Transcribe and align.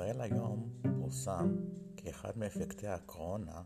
בישראל 0.00 0.20
היום 0.20 0.68
פורסם 0.98 1.56
כי 1.96 2.10
אחד 2.10 2.38
מאפקטי 2.38 2.86
הקורונה 2.86 3.62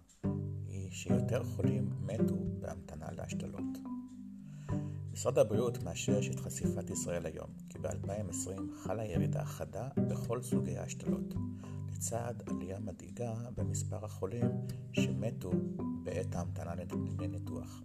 היא 0.67 0.91
שיותר 0.91 1.45
חולים 1.45 1.91
מתו 2.01 2.37
בהמתנה 2.61 3.07
להשתלות. 3.13 3.79
משרד 5.13 5.39
הבריאות 5.39 5.83
מאשש 5.83 6.31
את 6.31 6.41
חשיפת 6.41 6.91
ישראל 6.91 7.27
היום, 7.27 7.51
כי 7.71 7.79
ב-2020 7.79 8.61
חלה 8.83 9.05
ירידה 9.05 9.45
חדה 9.45 9.89
בכל 10.09 10.43
סוגי 10.43 10.79
ההשתלות, 10.79 11.35
לצד 11.93 12.35
עלייה 12.47 12.79
מדאיגה 12.81 13.35
במספר 13.57 14.05
החולים 14.05 14.47
שמתו 14.93 15.51
בעת 16.03 16.35
ההמתנה 16.35 16.75
לניתוח. 17.19 17.83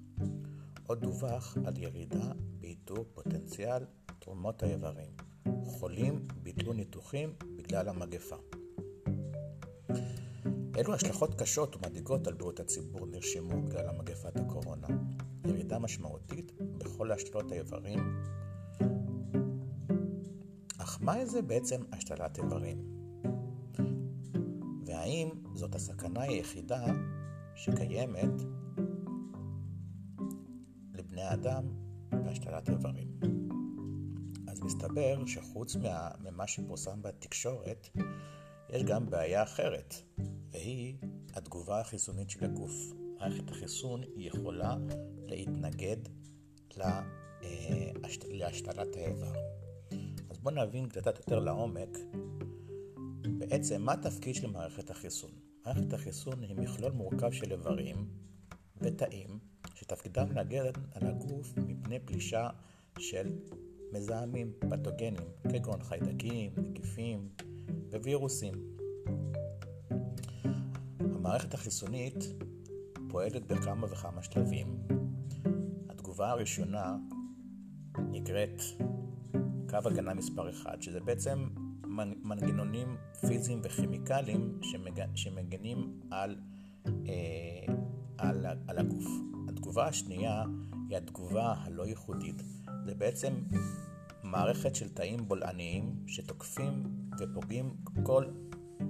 עוד 0.88 1.02
דווח 1.02 1.58
על 1.66 1.78
ירידה 1.78 2.32
באיתור 2.60 3.06
פוטנציאל 3.14 3.86
תרומות 4.20 4.64
האיברים. 4.64 5.12
חולים 5.66 6.28
ביטלו 6.44 6.74
ניתוחים 6.74 7.34
בגלל 7.70 7.90
המגפה. 7.90 8.36
אלו 10.78 10.94
השלכות 10.94 11.42
קשות 11.42 11.76
ומדאיגות 11.76 12.28
על 12.28 12.34
בריאות 12.34 12.60
הציבור 12.60 13.06
נרשמו 13.06 13.62
בגלל 13.62 13.90
המגפת 13.90 14.40
הקורונה. 14.40 14.88
ירידה 15.46 15.80
משמעותית 15.80 16.52
בכל 16.78 17.12
השתלות 17.12 17.52
האיברים. 17.52 18.00
אך 20.78 21.02
מהי 21.02 21.26
זה 21.26 21.42
בעצם 21.42 21.82
השתלת 21.94 22.38
איברים? 22.38 22.78
והאם 24.86 25.30
זאת 25.54 25.76
הסכנה 25.76 26.22
היחידה 26.22 26.86
שקיימת 27.56 28.42
לבני 30.94 31.22
האדם 31.22 31.64
בהשתלת 32.12 32.70
איברים? 32.70 33.20
אז 34.60 34.64
מסתבר 34.66 35.26
שחוץ 35.26 35.76
ממה 36.20 36.48
שפורסם 36.48 37.02
בתקשורת, 37.02 37.90
יש 38.70 38.84
גם 38.84 39.10
בעיה 39.10 39.44
אחרת, 39.44 39.94
והיא 40.52 40.96
התגובה 41.34 41.80
החיסונית 41.80 42.30
של 42.30 42.46
הגוף. 42.46 42.74
מערכת 43.20 43.50
החיסון 43.50 44.02
יכולה 44.16 44.76
להתנגד 45.28 45.98
אה, 46.78 47.92
להשתלת 48.30 48.96
האיבר. 48.96 49.34
אז 50.30 50.38
בואו 50.40 50.56
נבין 50.56 50.90
קצת 50.90 51.18
יותר 51.18 51.40
לעומק 51.40 51.98
בעצם 53.38 53.82
מה 53.82 53.94
התפקיד 53.94 54.36
של 54.36 54.48
מערכת 54.48 54.90
החיסון. 54.90 55.32
מערכת 55.66 55.94
החיסון 55.94 56.44
היא 56.44 56.56
מכלול 56.56 56.92
מורכב 56.92 57.32
של 57.32 57.52
איברים 57.52 58.10
ותאים 58.78 59.40
שתפקידם 59.76 60.32
להגן 60.32 60.64
על 60.92 61.08
הגוף 61.08 61.58
מפני 61.58 62.00
פלישה 62.00 62.50
של 62.98 63.32
מזהמים 63.94 64.52
פתוגנים 64.60 65.30
כגון 65.52 65.84
חיידקים, 65.84 66.52
נגיפים 66.58 67.30
ווירוסים. 67.92 68.54
המערכת 71.00 71.54
החיסונית 71.54 72.16
פועלת 73.10 73.48
בכמה 73.48 73.88
וכמה 73.92 74.24
שלבים. 74.24 74.78
התגובה 75.90 76.30
הראשונה 76.30 76.98
נקראת 77.98 78.62
קו 79.70 79.78
הגנה 79.86 80.14
מספר 80.14 80.50
1, 80.50 80.82
שזה 80.82 81.00
בעצם 81.00 81.48
מנגנונים 82.24 82.98
פיזיים 83.28 83.62
וכימיקליים 83.64 84.60
שמג... 84.62 85.02
שמגנים 85.16 86.00
על, 86.12 86.36
אה, 86.86 87.74
על, 88.18 88.46
על 88.68 88.78
הגוף. 88.78 89.06
התגובה 89.50 89.88
השנייה 89.88 90.44
היא 90.90 90.98
התגובה 90.98 91.54
הלא 91.58 91.86
ייחודית. 91.86 92.42
זה 92.90 92.96
בעצם 92.96 93.34
מערכת 94.24 94.76
של 94.76 94.90
תאים 94.90 95.28
בולעניים 95.28 96.04
שתוקפים 96.08 96.84
ופוגעים 97.20 97.76
כל, 98.04 98.26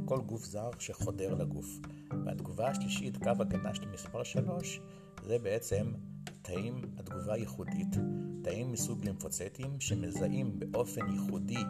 כל 0.06 0.22
גוף 0.22 0.46
זר 0.46 0.70
שחודר 0.80 1.34
לגוף. 1.34 1.80
והתגובה 2.26 2.70
השלישית, 2.70 3.18
קו 3.18 3.30
הגנה 3.40 3.76
של 3.76 3.88
מספר 3.88 4.24
3, 4.24 4.80
זה 5.26 5.40
בעצם 5.40 5.94
תאים, 6.42 6.82
התגובה 6.98 7.34
הייחודית, 7.34 7.96
תאים 8.44 8.72
מסוג 8.72 9.06
לימפוצטים 9.06 9.80
שמזהים 9.80 10.60
באופן 10.60 11.02
ייחודי 11.12 11.64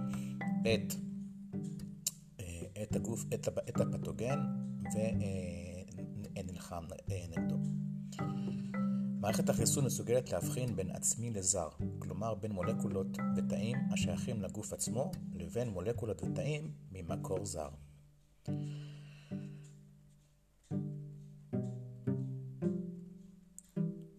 את, 0.62 0.94
אה, 2.40 2.84
את 2.84 2.96
הגוף, 2.96 3.26
את, 3.34 3.48
את 3.70 3.82
הפתוגן 3.82 4.40
ונלחם 6.36 6.84
אה, 7.12 7.26
נגדו. 7.30 7.58
מערכת 9.20 9.50
החיסון 9.50 9.86
מסוגלת 9.86 10.32
להבחין 10.32 10.76
בין 10.76 10.92
עצמי 10.92 11.32
לזר, 11.32 11.70
כלומר 12.00 12.36
בין 12.36 12.52
מולקולות 12.52 13.08
ותאים 13.38 13.78
השייכים 13.94 14.42
לגוף 14.42 14.74
עצמו 14.74 15.12
לבין 15.34 15.70
מולקולות 15.70 16.24
ותאים 16.24 16.72
ממקור 16.92 17.46
זר. 17.46 17.70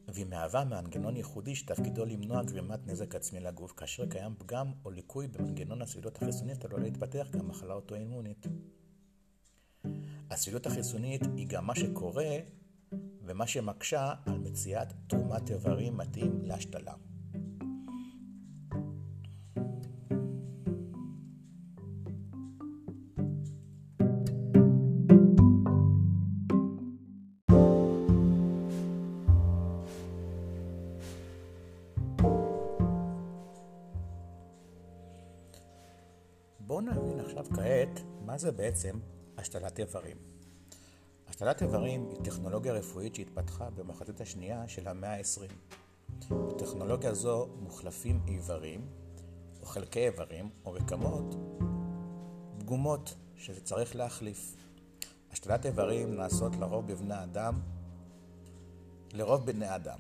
והיא 0.09 0.27
מהווה 0.27 0.65
מנגנון 0.65 1.17
ייחודי 1.17 1.55
שתפקידו 1.55 2.05
למנוע 2.05 2.43
גרימת 2.43 2.87
נזק 2.87 3.15
עצמי 3.15 3.41
לגוף 3.41 3.73
כאשר 3.73 4.07
קיים 4.07 4.35
פגם 4.39 4.73
או 4.85 4.91
ליקוי 4.91 5.29
במנגנון 5.29 5.83
הסבילות 5.83 6.17
החיסונית 6.17 6.65
עלולה 6.65 6.83
להתפתח 6.83 7.29
גם 7.31 7.49
מחלה 7.49 7.75
אוטואימונית. 7.75 8.47
הסבילות 10.31 10.67
החיסונית 10.67 11.23
היא 11.37 11.47
גם 11.49 11.67
מה 11.67 11.75
שקורה 11.75 12.39
ומה 13.31 13.47
שמקשה 13.47 14.13
על 14.27 14.39
מציאת 14.39 14.93
תרומת 15.07 15.51
איברים 15.51 15.97
מתאים 15.97 16.41
להשתלה. 16.45 16.93
בואו 36.61 36.81
נבין 36.81 37.21
עכשיו 37.21 37.45
כעת 37.55 38.01
מה 38.27 38.39
זה 38.39 38.53
בעצם 38.53 38.99
השתלת 39.39 39.79
איברים. 39.79 40.40
השתלת 41.31 41.63
איברים 41.63 42.09
היא 42.11 42.25
טכנולוגיה 42.25 42.73
רפואית 42.73 43.15
שהתפתחה 43.15 43.71
במחצית 43.71 44.21
השנייה 44.21 44.69
של 44.69 44.89
המאה 44.89 45.17
ה-20. 45.17 45.53
בטכנולוגיה 46.35 47.15
זו 47.15 47.49
מוחלפים 47.61 48.21
איברים, 48.29 48.87
או 49.61 49.67
חלקי 49.67 50.07
איברים, 50.07 50.51
או 50.65 50.73
רקמות 50.73 51.35
פגומות 52.59 53.15
שזה 53.37 53.61
צריך 53.61 53.97
להחליף. 53.97 54.57
השתלת 55.33 55.67
איברים 55.67 56.17
נעשות 56.17 56.57
לרוב 56.57 56.87
בבני 56.87 57.23
אדם, 57.23 57.61
לרוב 59.13 59.47
בני 59.47 59.75
אדם. 59.77 59.99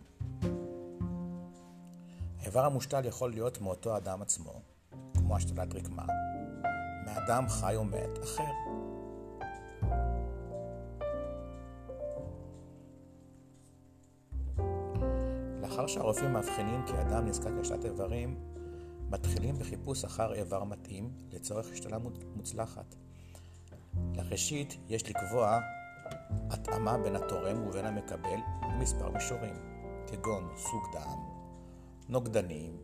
האיבר 2.40 2.64
המושתל 2.64 3.04
יכול 3.04 3.30
להיות 3.30 3.60
מאותו 3.60 3.96
אדם 3.96 4.22
עצמו, 4.22 4.52
כמו 5.14 5.36
השתלת 5.36 5.74
רקמה, 5.74 6.06
מאדם 7.06 7.48
חי 7.48 7.76
או 7.76 7.84
מת 7.84 8.24
אחר. 8.24 8.59
לאחר 15.80 15.92
שהרופאים 15.92 16.32
מאבחנים 16.32 16.82
כי 16.86 16.92
אדם 17.00 17.26
נזקק 17.26 17.50
לשתת 17.60 17.84
איברים, 17.84 18.36
מתחילים 19.10 19.58
בחיפוש 19.58 20.04
אחר 20.04 20.34
איבר 20.34 20.64
מתאים 20.64 21.12
לצורך 21.32 21.72
השתלה 21.72 21.98
מוצלחת. 22.36 22.94
לראשית 24.14 24.76
יש 24.88 25.10
לקבוע 25.10 25.58
התאמה 26.50 26.98
בין 26.98 27.16
התורם 27.16 27.66
ובין 27.66 27.86
המקבל 27.86 28.38
במספר 28.62 29.10
מישורים, 29.10 29.54
כגון 30.06 30.48
סוג 30.56 30.82
דם, 30.92 31.18
נוגדנים 32.08 32.76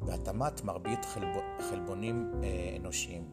והתאמת 0.00 0.64
מרבית 0.64 1.04
חלב... 1.04 1.36
חלבונים 1.70 2.32
אה, 2.42 2.76
אנושיים. 2.80 3.28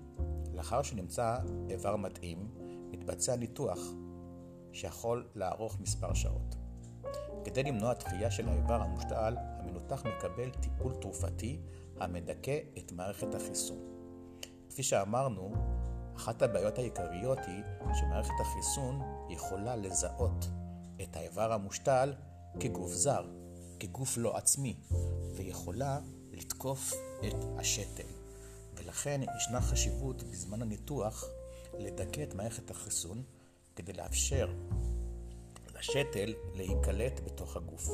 לאחר 0.54 0.82
שנמצא 0.82 1.38
איבר 1.70 1.96
מתאים, 1.96 2.48
מתבצע 2.92 3.36
ניתוח 3.36 3.80
שיכול 4.72 5.28
לערוך 5.36 5.80
מספר 5.80 6.14
שעות. 6.14 6.59
כדי 7.46 7.64
למנוע 7.64 7.94
דחייה 7.94 8.32
של 8.32 8.50
האיבר 8.50 8.82
המושתל, 8.82 9.36
המנותח 9.40 10.04
מקבל 10.06 10.50
טיפול 10.50 10.94
תרופתי 11.02 11.60
המדכא 12.00 12.60
את 12.78 12.92
מערכת 12.92 13.36
החיסון. 13.36 13.78
כפי 14.70 14.84
שאמרנו, 14.84 15.54
אחת 16.16 16.42
הבעיות 16.42 16.78
העיקריות 16.78 17.40
היא 17.48 17.64
שמערכת 18.00 18.34
החיסון 18.42 19.02
יכולה 19.30 19.76
לזהות 19.76 20.48
את 21.02 21.16
האיבר 21.16 21.54
המושתל 21.54 22.14
כגוף 22.60 22.92
זר, 22.92 23.26
כגוף 23.80 24.18
לא 24.18 24.38
עצמי, 24.38 24.76
ויכולה 25.36 26.00
לתקוף 26.32 26.94
את 27.28 27.36
השתל. 27.58 28.08
ולכן 28.76 29.22
ישנה 29.38 29.62
חשיבות 29.62 30.24
בזמן 30.24 30.62
הניתוח 30.62 31.26
לדכא 31.74 32.24
את 32.24 32.34
מערכת 32.34 32.72
החיסון 32.72 33.24
כדי 33.76 33.94
לאפשר 33.94 34.50
לשתל 35.80 36.34
להיקלט 36.54 37.20
בתוך 37.26 37.58
הגוף. 37.58 37.90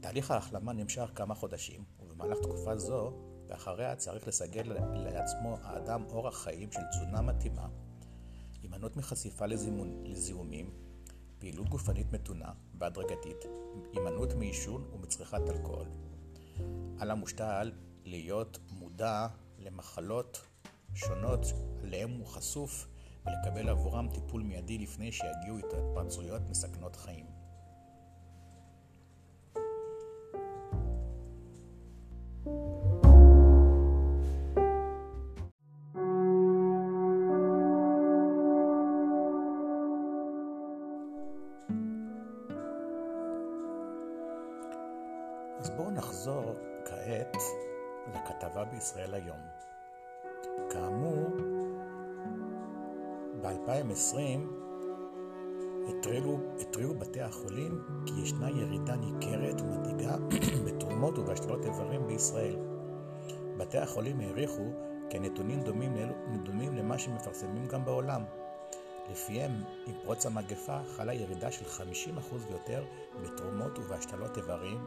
תהליך 0.00 0.30
ההחלמה 0.30 0.72
נמשך 0.72 1.10
כמה 1.14 1.34
חודשים, 1.34 1.84
ובמהלך 2.00 2.38
תקופה 2.42 2.76
זו 2.78 3.12
ואחריה 3.48 3.96
צריך 3.96 4.28
לסגל 4.28 4.76
לעצמו 4.94 5.56
האדם 5.62 6.04
אורח 6.10 6.42
חיים 6.42 6.72
של 6.72 6.80
תזונה 6.90 7.22
מתאימה, 7.22 7.68
הימנעות 8.62 8.96
מחשיפה 8.96 9.46
לזימון, 9.46 10.04
לזיהומים, 10.04 10.70
פעילות 11.38 11.68
גופנית 11.68 12.12
מתונה 12.12 12.52
והדרגתית, 12.74 13.44
הימנעות 13.92 14.34
מעישון 14.34 14.84
ומצריכת 14.94 15.42
אלכוהול. 15.50 15.88
על 16.98 17.10
המושתל 17.10 17.72
להיות 18.04 18.58
מודע 18.70 19.26
למחלות 19.58 20.40
שונות 20.94 21.40
עליהם 21.82 22.10
הוא 22.10 22.26
חשוף 22.26 22.86
ולקבל 23.26 23.68
עבורם 23.68 24.08
טיפול 24.08 24.42
מיידי 24.42 24.78
לפני 24.78 25.12
שיגיעו 25.12 25.58
התפרצויות 25.58 26.42
מסכנות 26.50 26.96
חיים. 26.96 27.26
אז 45.60 45.70
בואו 45.70 45.90
נחזור 45.90 46.54
כעת 46.84 47.36
לכתבה 48.14 48.64
בישראל 48.64 49.14
היום. 49.14 49.40
כאמור, 50.70 51.19
ב-2020 53.42 54.40
התריעו 56.60 56.94
בתי 56.98 57.20
החולים 57.20 57.82
כי 58.06 58.12
ישנה 58.22 58.50
ירידה 58.50 58.96
ניכרת 58.96 59.60
ומדאיגה 59.60 60.16
בתרומות 60.66 61.18
ובהשתלות 61.18 61.66
איברים 61.66 62.06
בישראל. 62.06 62.56
בתי 63.56 63.78
החולים 63.78 64.20
העריכו 64.20 64.72
כי 65.10 65.16
הנתונים 65.16 65.62
דומים, 65.62 65.94
דומים 66.42 66.76
למה 66.76 66.98
שמפרסמים 66.98 67.66
גם 67.66 67.84
בעולם. 67.84 68.22
לפיהם, 69.10 69.50
עם 69.86 69.94
פרוץ 70.04 70.26
המגפה 70.26 70.78
חלה 70.96 71.14
ירידה 71.14 71.50
של 71.50 71.64
50% 71.64 72.34
ויותר 72.48 72.84
בתרומות 73.22 73.78
ובהשתלות 73.78 74.36
איברים 74.36 74.86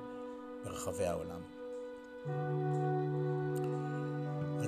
ברחבי 0.63 1.05
העולם. 1.05 1.41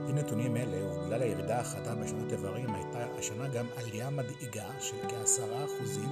על 0.05 0.11
פי 0.11 0.19
נתונים 0.19 0.57
אלה, 0.57 0.93
ובגלל 0.93 1.21
הירידה 1.21 1.59
החדה 1.59 1.95
בשנת 1.95 2.31
איברים, 2.31 2.73
הייתה 2.73 3.05
השנה 3.17 3.47
גם 3.47 3.65
עלייה 3.77 4.09
מדאיגה 4.09 4.69
של 4.79 4.95
כעשרה 5.09 5.65
אחוזים 5.65 6.09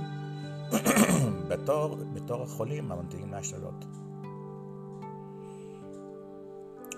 בתור, 1.49 1.97
בתור 2.13 2.43
החולים 2.43 2.91
הממתינים 2.91 3.31
להשתלות. 3.31 3.85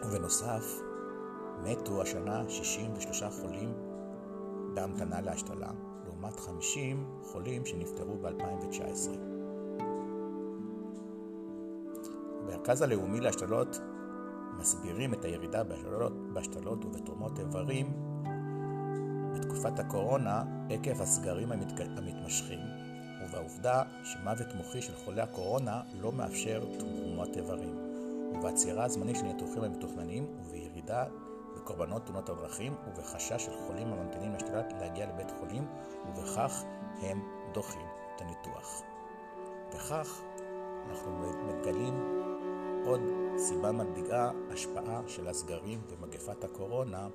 ובנוסף, 0.03 0.80
מתו 1.63 2.01
השנה 2.01 2.44
63 2.50 3.24
חולים 3.24 3.74
בהמתנה 4.74 5.21
להשתלה, 5.21 5.71
לעומת 6.06 6.39
50 6.39 7.06
חולים 7.24 7.65
שנפטרו 7.65 8.18
ב-2019. 8.18 9.09
המרכז 12.41 12.81
הלאומי 12.81 13.19
להשתלות 13.19 13.80
מסבירים 14.59 15.13
את 15.13 15.25
הירידה 15.25 15.63
בהשתלות, 15.63 16.13
בהשתלות 16.33 16.85
ובתרומות 16.85 17.39
איברים 17.39 17.93
בתקופת 19.33 19.79
הקורונה 19.79 20.43
עקב 20.69 21.01
הסגרים 21.01 21.51
המתמשכים 21.51 22.59
ובעובדה 23.23 23.83
שמוות 24.03 24.47
מוחי 24.55 24.81
של 24.81 24.95
חולי 24.95 25.21
הקורונה 25.21 25.81
לא 26.01 26.11
מאפשר 26.11 26.63
תרומות 26.79 27.37
איברים 27.37 27.77
ובעצירה 28.33 28.83
הזמנית 28.83 29.15
של 29.15 29.25
ניתוחים 29.25 29.63
המתוכננים 29.63 30.27
ובירידה 30.41 31.05
בקורבנות 31.55 32.05
תאונות 32.05 32.29
הדרכים 32.29 32.75
ובחשש 32.87 33.45
של 33.45 33.51
חולים 33.67 33.93
הממתינים 33.93 34.33
להשתלת 34.33 34.73
להגיע 34.79 35.05
לבית 35.05 35.31
חולים 35.39 35.67
ובכך 36.07 36.63
הם 37.01 37.23
דוחים 37.53 37.87
את 38.15 38.21
הניתוח. 38.21 38.81
וכך 39.69 40.21
אנחנו 40.89 41.11
מגלים 41.47 41.93
עוד 42.85 43.01
סיבה 43.37 43.71
מדאיגה, 43.71 44.31
השפעה 44.49 45.01
של 45.07 45.27
הסגרים 45.27 45.81
ומגפת 45.89 46.43
הקורונה. 46.43 47.07